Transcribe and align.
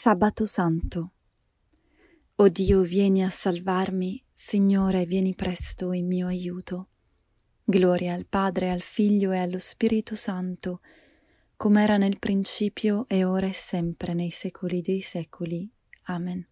Sabato 0.00 0.44
Santo. 0.44 1.10
O 2.36 2.48
Dio, 2.48 2.82
vieni 2.82 3.24
a 3.24 3.30
salvarmi, 3.30 4.24
Signore, 4.32 5.06
vieni 5.06 5.34
presto 5.34 5.92
in 5.92 6.06
mio 6.06 6.28
aiuto. 6.28 6.90
Gloria 7.64 8.14
al 8.14 8.24
Padre, 8.24 8.70
al 8.70 8.80
Figlio 8.80 9.32
e 9.32 9.38
allo 9.38 9.58
Spirito 9.58 10.14
Santo, 10.14 10.82
come 11.56 11.82
era 11.82 11.96
nel 11.96 12.20
principio 12.20 13.08
e 13.08 13.24
ora 13.24 13.48
e 13.48 13.52
sempre 13.52 14.14
nei 14.14 14.30
secoli 14.30 14.82
dei 14.82 15.00
secoli. 15.00 15.68
Amen. 16.04 16.46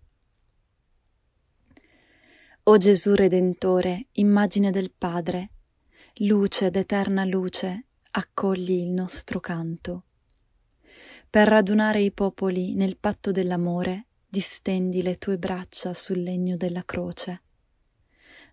O 2.65 2.77
Gesù 2.79 3.15
Redentore, 3.15 4.09
immagine 4.15 4.73
del 4.73 4.91
Padre, 4.91 5.51
luce 6.15 6.69
d'eterna 6.71 7.25
luce, 7.25 7.87
accogli 8.11 8.73
il 8.73 8.89
nostro 8.89 9.39
canto. 9.39 10.06
Per 11.37 11.47
radunare 11.47 12.01
i 12.01 12.13
popoli 12.13 12.75
nel 12.77 12.97
patto 12.97 13.31
dell'amore, 13.31 14.07
distendi 14.27 15.03
le 15.03 15.19
tue 15.19 15.37
braccia 15.37 15.93
sul 15.93 16.23
legno 16.23 16.57
della 16.57 16.83
croce. 16.83 17.43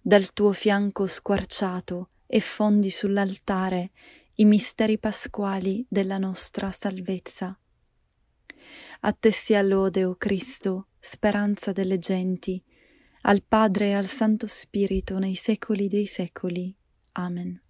Dal 0.02 0.34
tuo 0.34 0.52
fianco 0.52 1.08
squarciato 1.08 2.10
e 2.28 2.42
fondi 2.42 2.90
sull'altare 2.90 3.92
i 4.34 4.44
misteri 4.44 5.00
pasquali 5.00 5.86
della 5.88 6.18
nostra 6.18 6.74
salvezza. 6.74 7.58
A 9.00 9.14
te 9.14 9.32
sia 9.32 9.62
lode, 9.62 10.04
o 10.04 10.10
oh 10.10 10.16
Cristo, 10.18 10.88
speranza 11.00 11.72
delle 11.72 11.98
genti, 11.98 12.62
al 13.22 13.44
Padre 13.44 13.92
e 13.92 13.94
al 13.94 14.08
Santo 14.08 14.46
Spirito 14.46 15.20
nei 15.20 15.36
secoli 15.36 15.88
dei 15.88 16.06
secoli. 16.06 16.76
Amen. 17.14 17.64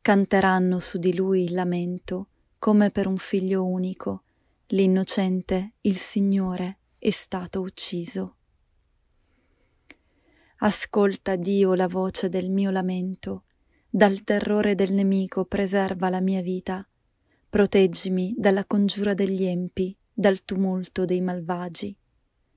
Canteranno 0.00 0.78
su 0.78 0.98
di 0.98 1.12
lui 1.16 1.42
il 1.42 1.54
lamento, 1.54 2.28
come 2.62 2.92
per 2.92 3.08
un 3.08 3.16
figlio 3.16 3.66
unico, 3.66 4.22
l'innocente, 4.68 5.72
il 5.80 5.96
Signore, 5.96 6.78
è 6.96 7.10
stato 7.10 7.60
ucciso. 7.60 8.36
Ascolta, 10.58 11.34
Dio, 11.34 11.74
la 11.74 11.88
voce 11.88 12.28
del 12.28 12.50
mio 12.50 12.70
lamento, 12.70 13.46
dal 13.90 14.22
terrore 14.22 14.76
del 14.76 14.92
nemico 14.92 15.44
preserva 15.44 16.08
la 16.08 16.20
mia 16.20 16.40
vita, 16.40 16.88
proteggimi 17.50 18.36
dalla 18.38 18.64
congiura 18.64 19.12
degli 19.12 19.42
empi, 19.42 19.98
dal 20.12 20.44
tumulto 20.44 21.04
dei 21.04 21.20
malvagi. 21.20 21.92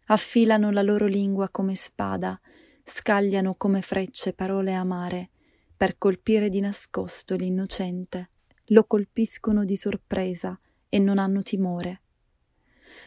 Affilano 0.06 0.70
la 0.70 0.84
loro 0.84 1.08
lingua 1.08 1.50
come 1.50 1.74
spada, 1.74 2.40
scagliano 2.84 3.56
come 3.56 3.82
frecce 3.82 4.34
parole 4.34 4.72
amare, 4.72 5.32
per 5.76 5.98
colpire 5.98 6.50
di 6.50 6.60
nascosto 6.60 7.34
l'innocente 7.34 8.30
lo 8.70 8.86
colpiscono 8.86 9.64
di 9.64 9.76
sorpresa 9.76 10.60
e 10.90 11.00
non 11.00 11.18
hanno 11.20 11.42
timore. 11.42 12.02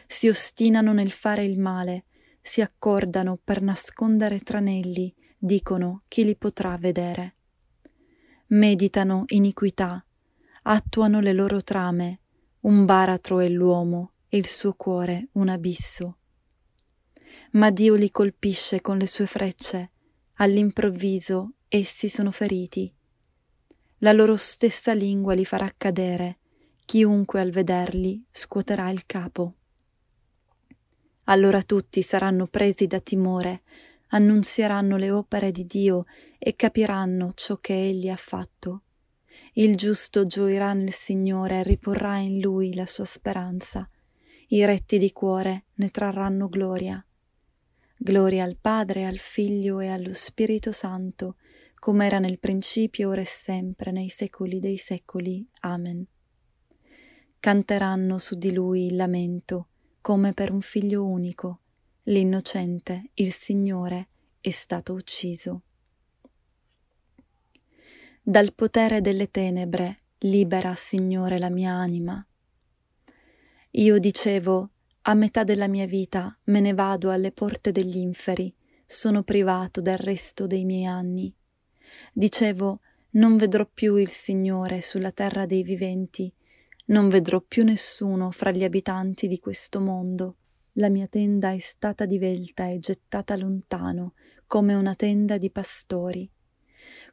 Si 0.07 0.27
ostinano 0.27 0.93
nel 0.93 1.11
fare 1.11 1.43
il 1.43 1.59
male, 1.59 2.05
si 2.41 2.61
accordano 2.61 3.39
per 3.43 3.61
nascondere 3.61 4.39
tranelli, 4.39 5.13
dicono 5.37 6.03
chi 6.07 6.23
li 6.23 6.35
potrà 6.35 6.77
vedere. 6.77 7.35
Meditano 8.47 9.25
iniquità, 9.27 10.03
attuano 10.63 11.19
le 11.19 11.33
loro 11.33 11.61
trame, 11.61 12.21
un 12.61 12.85
baratro 12.85 13.39
è 13.39 13.49
l'uomo 13.49 14.13
e 14.27 14.37
il 14.37 14.47
suo 14.47 14.73
cuore 14.73 15.29
un 15.33 15.49
abisso. 15.49 16.17
Ma 17.51 17.69
Dio 17.69 17.95
li 17.95 18.09
colpisce 18.09 18.81
con 18.81 18.97
le 18.97 19.07
sue 19.07 19.25
frecce, 19.25 19.91
all'improvviso 20.35 21.53
essi 21.67 22.09
sono 22.09 22.31
feriti 22.31 22.91
la 23.99 24.11
loro 24.11 24.35
stessa 24.35 24.93
lingua 24.93 25.33
li 25.33 25.45
farà 25.45 25.73
cadere, 25.75 26.39
chiunque 26.85 27.39
al 27.39 27.51
vederli 27.51 28.23
scuoterà 28.29 28.89
il 28.89 29.05
capo. 29.05 29.53
Allora 31.25 31.61
tutti 31.61 32.01
saranno 32.01 32.47
presi 32.47 32.87
da 32.87 32.99
timore, 32.99 33.61
annunzieranno 34.07 34.97
le 34.97 35.11
opere 35.11 35.51
di 35.51 35.65
Dio 35.65 36.05
e 36.37 36.55
capiranno 36.55 37.31
ciò 37.33 37.57
che 37.57 37.73
Egli 37.73 38.09
ha 38.09 38.15
fatto. 38.15 38.83
Il 39.53 39.75
giusto 39.75 40.25
gioirà 40.25 40.73
nel 40.73 40.93
Signore 40.93 41.59
e 41.59 41.63
riporrà 41.63 42.17
in 42.17 42.39
Lui 42.39 42.73
la 42.73 42.85
sua 42.85 43.05
speranza. 43.05 43.87
I 44.47 44.65
retti 44.65 44.97
di 44.97 45.11
cuore 45.11 45.65
ne 45.75 45.89
trarranno 45.89 46.49
gloria. 46.49 47.03
Gloria 47.97 48.45
al 48.45 48.57
Padre, 48.59 49.05
al 49.05 49.17
Figlio 49.17 49.79
e 49.79 49.89
allo 49.89 50.13
Spirito 50.13 50.71
Santo, 50.71 51.35
come 51.79 52.05
era 52.05 52.19
nel 52.19 52.39
principio, 52.39 53.09
ora 53.09 53.21
e 53.21 53.25
sempre, 53.25 53.91
nei 53.91 54.09
secoli 54.09 54.59
dei 54.59 54.77
secoli. 54.77 55.47
Amen. 55.61 56.05
Canteranno 57.39 58.17
su 58.17 58.35
di 58.35 58.51
lui 58.51 58.87
il 58.87 58.95
lamento, 58.97 59.67
come 60.01 60.33
per 60.33 60.51
un 60.51 60.61
figlio 60.61 61.05
unico. 61.05 61.61
L'innocente, 62.03 63.11
il 63.15 63.31
Signore, 63.33 64.09
è 64.41 64.49
stato 64.49 64.93
ucciso. 64.93 65.61
Dal 68.21 68.53
potere 68.53 68.99
delle 69.01 69.31
tenebre, 69.31 69.97
libera, 70.19 70.75
Signore, 70.75 71.39
la 71.39 71.49
mia 71.49 71.71
anima. 71.71 72.23
Io 73.71 73.99
dicevo, 73.99 74.71
a 75.03 75.13
metà 75.13 75.43
della 75.43 75.67
mia 75.67 75.85
vita 75.85 76.37
me 76.45 76.59
ne 76.59 76.73
vado 76.73 77.09
alle 77.09 77.31
porte 77.31 77.71
degli 77.71 77.97
inferi, 77.97 78.53
sono 78.85 79.23
privato 79.23 79.81
del 79.81 79.97
resto 79.97 80.45
dei 80.45 80.65
miei 80.65 80.85
anni. 80.85 81.33
Dicevo, 82.13 82.81
non 83.11 83.37
vedrò 83.37 83.67
più 83.71 83.95
il 83.95 84.09
Signore 84.09 84.81
sulla 84.81 85.11
terra 85.11 85.45
dei 85.45 85.63
viventi, 85.63 86.31
non 86.87 87.07
vedrò 87.09 87.41
più 87.41 87.63
nessuno 87.63 88.31
fra 88.31 88.51
gli 88.51 88.63
abitanti 88.63 89.27
di 89.27 89.39
questo 89.39 89.79
mondo. 89.79 90.35
La 90.73 90.89
mia 90.89 91.07
tenda 91.07 91.51
è 91.51 91.59
stata 91.59 92.05
divelta 92.05 92.67
e 92.67 92.79
gettata 92.79 93.35
lontano, 93.35 94.13
come 94.47 94.73
una 94.73 94.95
tenda 94.95 95.37
di 95.37 95.49
pastori. 95.51 96.29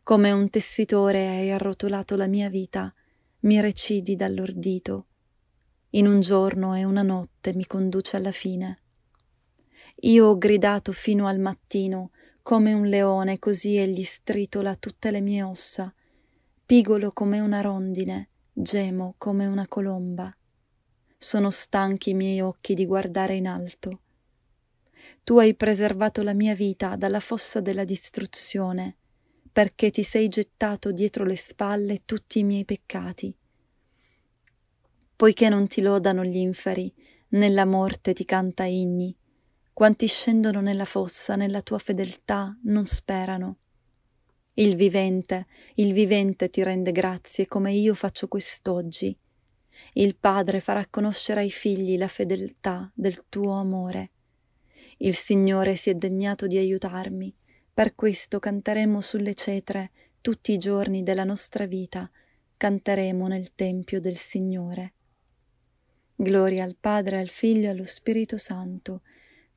Come 0.03 0.31
un 0.31 0.49
tessitore 0.51 1.27
hai 1.27 1.51
arrotolato 1.51 2.17
la 2.17 2.27
mia 2.27 2.49
vita, 2.49 2.95
mi 3.41 3.61
recidi 3.61 4.15
dall'ordito. 4.15 5.07
In 5.91 6.07
un 6.07 6.21
giorno 6.21 6.75
e 6.77 6.85
una 6.85 7.03
notte 7.03 7.55
mi 7.55 7.67
conduce 7.67 8.17
alla 8.17 8.33
fine. 8.33 8.81
Io 10.01 10.27
ho 10.27 10.39
gridato 10.39 10.93
fino 10.93 11.27
al 11.27 11.39
mattino, 11.39 12.11
come 12.47 12.73
un 12.73 12.87
leone, 12.87 13.41
così 13.41 13.77
egli 13.77 14.05
stritola 14.05 14.77
tutte 14.77 15.11
le 15.11 15.21
mie 15.21 15.43
ossa. 15.43 15.93
Pigolo 16.65 17.11
come 17.11 17.41
una 17.41 17.61
rondine, 17.61 18.29
gemo 18.53 19.17
come 19.19 19.47
una 19.47 19.67
colomba. 19.67 20.33
Sono 21.19 21.51
stanchi 21.51 22.11
i 22.11 22.15
miei 22.15 22.41
occhi 22.41 22.75
di 22.75 22.87
guardare 22.87 23.35
in 23.35 23.49
alto. 23.49 24.01
Tu 25.25 25.39
hai 25.39 25.57
preservato 25.57 26.23
la 26.23 26.35
mia 26.35 26.55
vita 26.55 26.95
dalla 26.95 27.19
fossa 27.19 27.61
della 27.61 27.83
distruzione, 27.83 28.97
perché 29.51 29.91
ti 29.91 30.05
sei 30.05 30.29
gettato 30.29 30.93
dietro 30.93 31.25
le 31.25 31.37
spalle 31.37 32.05
tutti 32.05 32.39
i 32.39 32.45
miei 32.45 32.65
peccati. 32.65 33.37
Poiché 35.17 35.49
non 35.49 35.67
ti 35.67 35.81
lodano 35.81 36.23
gli 36.23 36.37
inferi, 36.37 36.95
nella 37.31 37.65
morte 37.65 38.13
ti 38.13 38.25
canta 38.25 38.63
inni, 38.63 39.13
quanti 39.77 40.07
scendono 40.07 40.63
nella 40.63 40.87
fossa, 40.87 41.37
nella 41.37 41.61
tua 41.61 41.77
fedeltà, 41.77 42.59
non 42.63 42.87
sperano. 42.87 43.59
Il 44.55 44.75
vivente, 44.75 45.49
il 45.75 45.93
vivente 45.93 46.49
ti 46.49 46.63
rende 46.63 46.93
grazie 46.93 47.47
come 47.47 47.75
io 47.75 47.93
faccio 47.93 48.27
quest'oggi. 48.27 49.15
Il 49.93 50.17
Padre 50.17 50.61
farà 50.61 50.87
conoscere 50.87 51.41
ai 51.41 51.51
figli 51.51 51.99
la 51.99 52.09
fedeltà 52.09 52.91
del 52.95 53.27
tuo 53.29 53.53
amore. 53.53 54.13
Il 54.97 55.15
Signore 55.15 55.77
si 55.77 55.91
è 55.91 55.95
degnato 55.95 56.47
di 56.47 56.57
aiutarmi, 56.57 57.37
per 57.75 57.95
questo 57.95 58.39
canteremo 58.39 59.03
sulle 59.03 59.35
cetre 59.35 59.91
tutti 60.23 60.53
i 60.53 60.59
giorni 60.59 61.03
della 61.03 61.25
nostra 61.25 61.67
vita, 61.67 62.11
canteremo 62.57 63.27
nel 63.27 63.55
Tempio 63.55 64.01
del 64.01 64.17
Signore. 64.17 64.95
Gloria 66.15 66.65
al 66.65 66.79
Padre, 66.81 67.19
al 67.19 67.29
Figlio 67.29 67.67
e 67.67 67.73
allo 67.73 67.85
Spirito 67.85 68.39
Santo, 68.39 69.03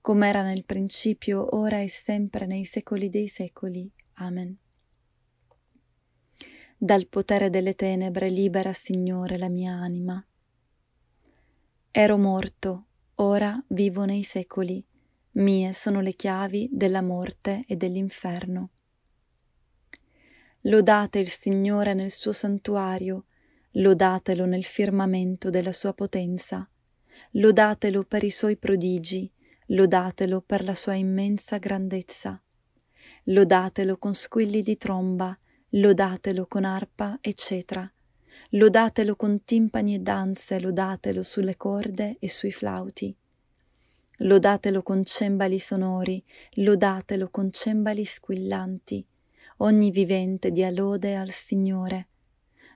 come 0.02 0.28
era 0.28 0.44
nel 0.44 0.66
principio, 0.66 1.56
ora 1.56 1.82
e 1.82 1.90
sempre 1.90 2.46
nei 2.46 2.66
secoli 2.66 3.10
dei 3.10 3.28
secoli. 3.28 3.92
Amen. 4.16 4.58
Dal 6.78 7.08
potere 7.08 7.50
delle 7.50 7.76
tenebre 7.76 8.30
libera, 8.30 8.72
Signore, 8.74 9.38
la 9.38 9.50
mia 9.50 9.74
anima. 9.74 10.26
Ero 11.92 12.18
morto, 12.18 12.86
ora 13.16 13.62
vivo 13.70 14.06
nei 14.06 14.24
secoli, 14.24 14.86
mie 15.32 15.74
sono 15.74 16.02
le 16.02 16.14
chiavi 16.14 16.70
della 16.72 17.02
morte 17.02 17.64
e 17.68 17.76
dell'inferno. 17.76 18.70
Lodate 20.64 21.20
il 21.20 21.30
Signore 21.30 21.94
nel 21.94 22.12
suo 22.12 22.32
santuario, 22.32 23.26
lodatelo 23.72 24.46
nel 24.46 24.64
firmamento 24.64 25.50
della 25.50 25.72
sua 25.72 25.94
potenza, 25.94 26.70
lodatelo 27.32 28.04
per 28.04 28.24
i 28.24 28.32
suoi 28.32 28.58
prodigi, 28.58 29.32
lodatelo 29.72 30.42
per 30.42 30.64
la 30.64 30.76
sua 30.76 30.94
immensa 30.94 31.58
grandezza. 31.58 32.42
Lodatelo 33.24 33.98
con 33.98 34.14
squilli 34.14 34.62
di 34.62 34.78
tromba, 34.78 35.38
lodatelo 35.70 36.46
con 36.48 36.64
arpa 36.64 37.18
e 37.22 37.34
cetra, 37.34 37.92
Lodatelo 38.54 39.16
con 39.16 39.44
timpani 39.44 39.96
e 39.96 40.00
danze, 40.00 40.60
lodatelo 40.60 41.22
sulle 41.22 41.56
corde 41.56 42.18
e 42.20 42.28
sui 42.28 42.52
flauti. 42.52 43.16
Lodatelo 44.22 44.82
con 44.82 45.04
cembali 45.04 45.60
sonori, 45.60 46.24
lodatelo 46.54 47.30
con 47.30 47.52
cembali 47.52 48.06
squillanti. 48.06 49.06
Ogni 49.58 49.92
vivente 49.92 50.52
dia 50.52 50.72
lode 50.72 51.16
al 51.16 51.30
Signore. 51.30 52.08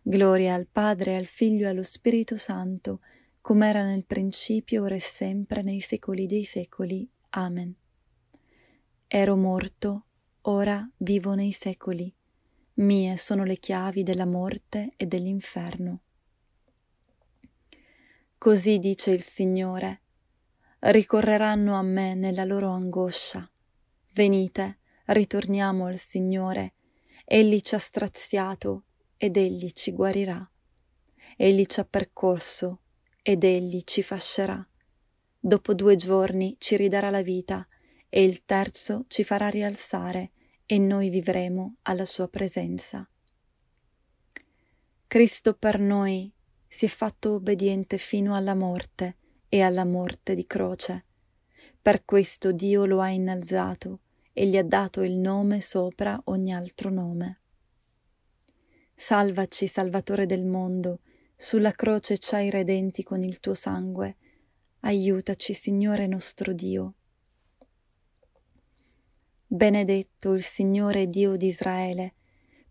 Gloria 0.04 0.54
al 0.54 0.68
Padre, 0.72 1.16
al 1.16 1.26
Figlio 1.26 1.66
e 1.66 1.70
allo 1.70 1.84
Spirito 1.84 2.36
Santo, 2.36 3.00
come 3.44 3.68
era 3.68 3.84
nel 3.84 4.06
principio, 4.06 4.84
ora 4.84 4.96
e 4.96 5.02
sempre, 5.02 5.64
nei 5.64 5.82
secoli 5.82 6.28
dei 6.28 6.46
secoli. 6.46 7.06
Amen. 7.32 7.76
Ero 9.06 9.36
morto, 9.36 10.06
ora 10.44 10.90
vivo 11.00 11.34
nei 11.34 11.52
secoli. 11.52 12.12
Mie 12.76 13.18
sono 13.18 13.44
le 13.44 13.58
chiavi 13.58 14.02
della 14.02 14.26
morte 14.26 14.94
e 14.96 15.08
dell'inferno. 15.08 16.04
Così 18.38 18.80
dice 18.80 19.12
il 19.12 19.22
Signore, 19.22 20.04
ricorreranno 20.80 21.76
a 21.76 21.82
me 21.82 22.16
nella 22.16 22.46
loro 22.46 22.72
angoscia. 22.72 23.52
Venite, 24.14 24.80
ritorniamo 25.08 25.88
al 25.88 25.98
Signore, 25.98 26.76
Egli 27.26 27.60
ci 27.60 27.76
ha 27.76 27.80
straziato 27.80 28.86
ed 29.18 29.36
Egli 29.36 29.72
ci 29.72 29.92
guarirà. 29.92 30.50
Egli 31.36 31.66
ci 31.66 31.82
ha 31.82 31.84
percorso 31.84 32.83
ed 33.24 33.44
Egli 33.44 33.82
ci 33.86 34.04
fascerà. 34.04 34.64
Dopo 35.40 35.74
due 35.74 35.96
giorni 35.96 36.58
ci 36.60 36.76
ridarà 36.76 37.10
la 37.10 37.24
vita 37.24 37.68
e 38.10 38.24
il 38.24 38.46
terzo 38.46 39.06
ci 39.08 39.24
farà 39.24 39.48
rialzare 39.48 40.32
e 40.66 40.78
noi 40.78 41.10
vivremo 41.10 41.78
alla 41.84 42.06
sua 42.06 42.28
presenza. 42.28 43.08
Cristo 45.08 45.54
per 45.54 45.80
noi 45.80 46.32
si 46.68 46.86
è 46.86 46.90
fatto 46.90 47.34
obbediente 47.36 47.98
fino 47.98 48.36
alla 48.36 48.56
morte 48.56 49.18
e 49.48 49.62
alla 49.62 49.86
morte 49.86 50.36
di 50.36 50.46
croce. 50.46 51.06
Per 51.82 52.04
questo 52.04 52.52
Dio 52.52 52.86
lo 52.86 53.00
ha 53.00 53.10
innalzato 53.10 54.02
e 54.34 54.48
gli 54.48 54.58
ha 54.58 54.64
dato 54.64 55.02
il 55.02 55.18
nome 55.18 55.62
sopra 55.62 56.20
ogni 56.26 56.54
altro 56.54 56.90
nome. 56.90 57.42
Salvaci, 58.96 59.68
Salvatore 59.68 60.26
del 60.26 60.46
mondo, 60.46 61.00
sulla 61.36 61.72
croce 61.72 62.18
ci 62.18 62.36
hai 62.36 62.50
redenti 62.50 63.04
con 63.04 63.24
il 63.24 63.40
tuo 63.40 63.54
sangue. 63.54 64.18
Aiutaci, 64.82 65.54
Signore 65.54 66.08
nostro 66.08 66.54
Dio. 66.54 66.94
Benedetto 69.48 70.34
il 70.34 70.44
Signore 70.44 71.08
Dio 71.08 71.36
di 71.36 71.48
Israele, 71.48 72.14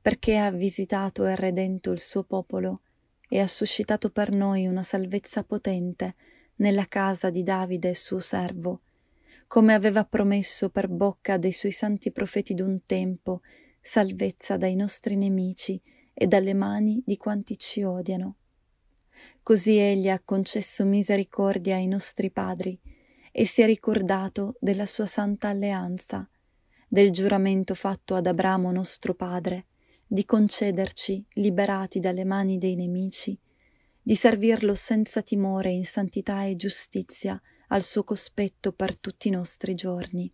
perché 0.00 0.36
ha 0.38 0.50
visitato 0.50 1.24
e 1.26 1.36
redento 1.36 1.90
il 1.92 2.00
suo 2.00 2.24
popolo 2.24 2.80
e 3.28 3.40
ha 3.40 3.46
suscitato 3.46 4.10
per 4.10 4.32
noi 4.32 4.66
una 4.66 4.82
salvezza 4.82 5.44
potente 5.44 6.14
nella 6.56 6.84
casa 6.84 7.30
di 7.30 7.42
Davide 7.42 7.94
suo 7.94 8.18
servo, 8.18 8.82
come 9.46 9.74
aveva 9.74 10.04
promesso 10.04 10.70
per 10.70 10.88
bocca 10.88 11.36
dei 11.36 11.52
suoi 11.52 11.72
santi 11.72 12.10
profeti 12.10 12.54
d'un 12.54 12.82
tempo, 12.84 13.42
salvezza 13.80 14.56
dai 14.56 14.74
nostri 14.74 15.16
nemici 15.16 15.80
e 16.12 16.26
dalle 16.26 16.54
mani 16.54 17.02
di 17.04 17.16
quanti 17.16 17.56
ci 17.56 17.82
odiano. 17.82 18.36
Così 19.42 19.76
egli 19.76 20.08
ha 20.08 20.20
concesso 20.24 20.84
misericordia 20.84 21.76
ai 21.76 21.86
nostri 21.86 22.30
padri 22.30 22.78
e 23.32 23.46
si 23.46 23.62
è 23.62 23.66
ricordato 23.66 24.56
della 24.60 24.86
sua 24.86 25.06
santa 25.06 25.48
alleanza, 25.48 26.28
del 26.86 27.10
giuramento 27.10 27.74
fatto 27.74 28.14
ad 28.14 28.26
Abramo 28.26 28.70
nostro 28.70 29.14
padre, 29.14 29.66
di 30.06 30.24
concederci, 30.26 31.24
liberati 31.34 31.98
dalle 31.98 32.24
mani 32.24 32.58
dei 32.58 32.74
nemici, 32.74 33.38
di 34.02 34.14
servirlo 34.14 34.74
senza 34.74 35.22
timore 35.22 35.70
in 35.70 35.86
santità 35.86 36.44
e 36.44 36.54
giustizia 36.54 37.40
al 37.68 37.82
suo 37.82 38.04
cospetto 38.04 38.72
per 38.72 38.98
tutti 38.98 39.28
i 39.28 39.30
nostri 39.30 39.74
giorni. 39.74 40.30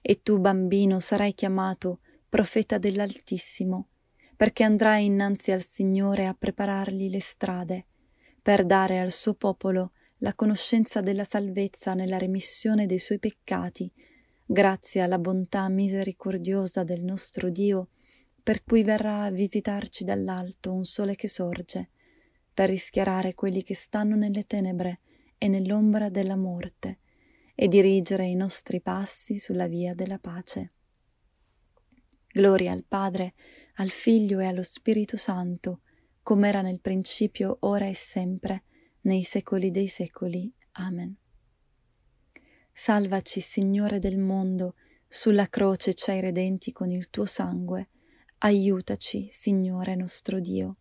E 0.00 0.22
tu, 0.22 0.38
bambino, 0.38 1.00
sarai 1.00 1.34
chiamato 1.34 2.00
profeta 2.28 2.78
dell'Altissimo, 2.78 3.88
perché 4.42 4.64
andrai 4.64 5.04
innanzi 5.04 5.52
al 5.52 5.64
Signore 5.64 6.26
a 6.26 6.34
preparargli 6.34 7.08
le 7.08 7.20
strade, 7.20 7.86
per 8.42 8.66
dare 8.66 8.98
al 8.98 9.12
suo 9.12 9.34
popolo 9.34 9.92
la 10.18 10.34
conoscenza 10.34 11.00
della 11.00 11.22
salvezza 11.22 11.94
nella 11.94 12.18
remissione 12.18 12.86
dei 12.86 12.98
suoi 12.98 13.20
peccati 13.20 13.88
grazie 14.44 15.00
alla 15.00 15.20
bontà 15.20 15.68
misericordiosa 15.68 16.82
del 16.82 17.04
nostro 17.04 17.50
Dio, 17.50 17.90
per 18.42 18.64
cui 18.64 18.82
verrà 18.82 19.22
a 19.22 19.30
visitarci 19.30 20.02
dall'alto 20.02 20.72
un 20.72 20.82
sole 20.82 21.14
che 21.14 21.28
sorge, 21.28 21.90
per 22.52 22.68
rischiarare 22.68 23.34
quelli 23.34 23.62
che 23.62 23.76
stanno 23.76 24.16
nelle 24.16 24.44
tenebre 24.48 25.02
e 25.38 25.46
nell'ombra 25.46 26.08
della 26.08 26.36
morte, 26.36 26.98
e 27.54 27.68
dirigere 27.68 28.26
i 28.26 28.34
nostri 28.34 28.80
passi 28.80 29.38
sulla 29.38 29.68
via 29.68 29.94
della 29.94 30.18
pace. 30.18 30.72
Gloria 32.32 32.72
al 32.72 32.84
Padre, 32.88 33.34
al 33.74 33.90
Figlio 33.90 34.38
e 34.40 34.46
allo 34.46 34.62
Spirito 34.62 35.16
Santo, 35.16 35.80
come 36.22 36.48
era 36.48 36.62
nel 36.62 36.80
principio, 36.80 37.56
ora 37.60 37.86
e 37.86 37.94
sempre, 37.94 38.64
nei 39.02 39.22
secoli 39.22 39.70
dei 39.70 39.88
secoli. 39.88 40.52
Amen. 40.72 41.16
Salvaci, 42.72 43.40
Signore 43.40 43.98
del 43.98 44.18
mondo, 44.18 44.74
sulla 45.06 45.48
croce 45.48 45.94
ci 45.94 46.10
hai 46.10 46.20
redenti 46.20 46.72
con 46.72 46.90
il 46.90 47.10
tuo 47.10 47.24
sangue. 47.24 47.88
Aiutaci, 48.38 49.28
Signore 49.30 49.94
nostro 49.94 50.40
Dio. 50.40 50.76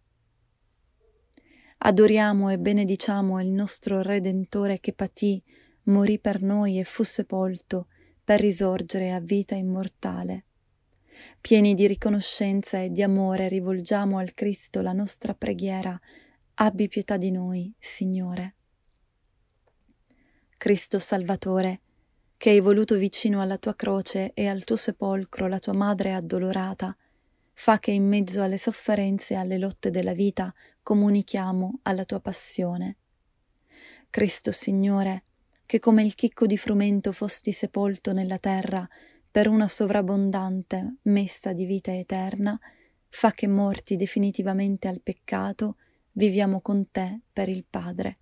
Adoriamo 1.80 2.50
e 2.50 2.60
benediciamo 2.60 3.42
il 3.42 3.50
nostro 3.50 4.02
Redentore 4.02 4.80
che 4.80 4.94
patì, 4.94 5.42
morì 5.84 6.20
per 6.20 6.44
noi 6.44 6.80
e 6.80 6.84
fu 6.84 7.02
sepolto 7.04 7.88
per 8.24 8.40
risorgere 8.40 9.12
a 9.12 9.20
vita 9.20 9.56
immortale. 9.56 10.46
Pieni 11.40 11.74
di 11.74 11.88
riconoscenza 11.88 12.80
e 12.80 12.90
di 12.90 13.02
amore 13.02 13.48
rivolgiamo 13.48 14.18
al 14.18 14.34
Cristo 14.34 14.82
la 14.82 14.94
nostra 14.94 15.34
preghiera. 15.34 16.00
Abbi 16.56 16.88
pietà 16.88 17.18
di 17.18 17.32
noi, 17.32 17.74
Signore. 17.80 18.56
Cristo 20.58 21.00
Salvatore, 21.00 21.82
che 22.38 22.52
hai 22.52 22.60
voluto 22.60 22.96
vicino 22.96 23.42
alla 23.42 23.58
tua 23.58 23.76
croce 23.76 24.32
e 24.34 24.48
al 24.48 24.64
tuo 24.64 24.76
sepolcro 24.76 25.48
la 25.48 25.60
tua 25.60 25.74
madre 25.74 26.14
addolorata, 26.14 26.96
fa 27.54 27.80
che 27.80 27.92
in 27.92 28.08
mezzo 28.08 28.42
alle 28.42 28.58
sofferenze 28.58 29.34
e 29.34 29.38
alle 29.38 29.58
lotte 29.58 29.90
della 29.90 30.14
vita 30.14 30.54
comunichiamo 30.84 31.80
alla 31.84 32.06
tua 32.06 32.20
passione. 32.20 32.98
Cristo 34.10 34.52
Signore, 34.52 35.24
che 35.66 35.80
come 35.80 36.04
il 36.04 36.16
chicco 36.16 36.46
di 36.46 36.58
frumento 36.58 37.12
fosti 37.12 37.52
sepolto 37.52 38.14
nella 38.14 38.40
terra 38.40 38.88
per 39.32 39.48
una 39.48 39.70
sovrabbondante 39.70 40.98
messa 41.04 41.54
di 41.54 41.64
vita 41.64 41.96
eterna, 41.96 42.60
fa 43.08 43.32
che 43.32 43.48
morti 43.48 43.96
definitivamente 43.96 44.90
al 44.90 45.00
peccato, 45.02 45.78
viviamo 46.12 46.60
con 46.60 46.92
te 46.92 47.22
per 47.32 47.48
il 47.48 47.64
Padre. 47.68 48.18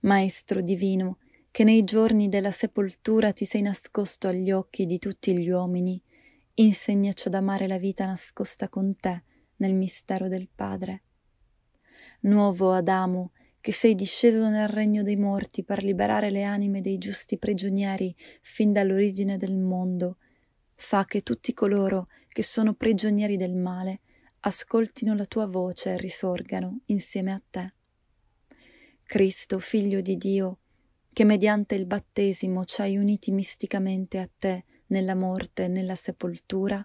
Maestro 0.00 0.60
divino, 0.60 1.18
che 1.50 1.64
nei 1.64 1.82
giorni 1.82 2.28
della 2.28 2.52
sepoltura 2.52 3.32
ti 3.32 3.44
sei 3.44 3.62
nascosto 3.62 4.28
agli 4.28 4.52
occhi 4.52 4.86
di 4.86 4.98
tutti 4.98 5.36
gli 5.36 5.50
uomini, 5.50 6.00
insegnaci 6.54 7.26
ad 7.28 7.34
amare 7.34 7.66
la 7.66 7.78
vita 7.78 8.06
nascosta 8.06 8.68
con 8.68 8.94
te 8.96 9.24
nel 9.56 9.74
mistero 9.74 10.28
del 10.28 10.48
Padre. 10.54 11.02
Nuovo 12.20 12.72
Adamo, 12.72 13.32
che 13.62 13.72
sei 13.72 13.94
disceso 13.94 14.48
nel 14.48 14.66
regno 14.66 15.04
dei 15.04 15.14
morti 15.14 15.62
per 15.62 15.84
liberare 15.84 16.30
le 16.30 16.42
anime 16.42 16.80
dei 16.80 16.98
giusti 16.98 17.38
prigionieri 17.38 18.12
fin 18.42 18.72
dall'origine 18.72 19.36
del 19.36 19.56
mondo, 19.56 20.18
fa 20.74 21.04
che 21.04 21.22
tutti 21.22 21.54
coloro 21.54 22.08
che 22.26 22.42
sono 22.42 22.74
prigionieri 22.74 23.36
del 23.36 23.54
male 23.54 24.00
ascoltino 24.40 25.14
la 25.14 25.26
tua 25.26 25.46
voce 25.46 25.92
e 25.92 25.96
risorgano 25.96 26.80
insieme 26.86 27.32
a 27.32 27.40
te. 27.48 27.74
Cristo, 29.04 29.60
figlio 29.60 30.00
di 30.00 30.16
Dio, 30.16 30.58
che 31.12 31.22
mediante 31.24 31.76
il 31.76 31.86
battesimo 31.86 32.64
ci 32.64 32.80
hai 32.80 32.96
uniti 32.96 33.30
misticamente 33.30 34.18
a 34.18 34.28
te 34.36 34.64
nella 34.86 35.14
morte 35.14 35.64
e 35.64 35.68
nella 35.68 35.94
sepoltura, 35.94 36.84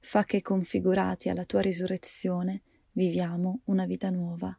fa 0.00 0.24
che 0.24 0.42
configurati 0.42 1.28
alla 1.28 1.44
tua 1.44 1.60
risurrezione 1.60 2.62
viviamo 2.90 3.60
una 3.66 3.86
vita 3.86 4.10
nuova. 4.10 4.58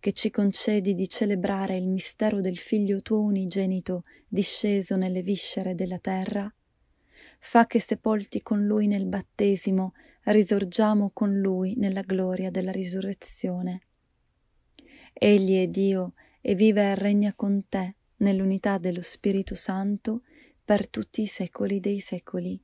che 0.00 0.12
ci 0.12 0.30
concedi 0.30 0.94
di 0.94 1.08
celebrare 1.08 1.76
il 1.76 1.86
mistero 1.86 2.40
del 2.40 2.58
Figlio 2.58 3.02
tuo 3.02 3.20
unigenito 3.20 4.04
disceso 4.26 4.96
nelle 4.96 5.22
viscere 5.22 5.74
della 5.74 5.98
terra, 5.98 6.52
fa 7.38 7.66
che 7.66 7.80
sepolti 7.80 8.40
con 8.42 8.66
Lui 8.66 8.86
nel 8.86 9.06
battesimo 9.06 9.92
risorgiamo 10.24 11.10
con 11.12 11.38
Lui 11.38 11.74
nella 11.76 12.02
gloria 12.02 12.50
della 12.50 12.72
risurrezione. 12.72 13.82
Egli 15.12 15.62
è 15.62 15.66
Dio 15.66 16.14
e 16.40 16.54
vive 16.54 16.82
e 16.82 16.94
regna 16.94 17.34
con 17.34 17.68
te 17.68 17.94
nell'unità 18.16 18.78
dello 18.78 19.02
Spirito 19.02 19.54
Santo 19.54 20.22
per 20.64 20.88
tutti 20.88 21.22
i 21.22 21.26
secoli 21.26 21.80
dei 21.80 22.00
secoli. 22.00 22.58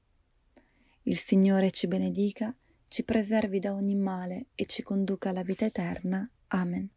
Il 1.02 1.18
Signore 1.18 1.70
ci 1.70 1.86
benedica, 1.86 2.54
ci 2.88 3.04
preservi 3.04 3.58
da 3.58 3.74
ogni 3.74 3.94
male 3.94 4.46
e 4.54 4.64
ci 4.64 4.82
conduca 4.82 5.30
alla 5.30 5.42
vita 5.42 5.64
eterna. 5.64 6.28
Amen. 6.48 6.95